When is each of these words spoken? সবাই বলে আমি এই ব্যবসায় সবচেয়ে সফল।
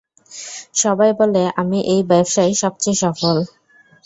সবাই 0.75 1.11
বলে 1.19 1.43
আমি 1.61 1.79
এই 1.93 2.01
ব্যবসায় 2.09 2.53
সবচেয়ে 2.61 2.97
সফল। 3.03 3.37